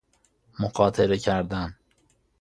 مخاطره 0.59 1.17
کردن 1.17 1.75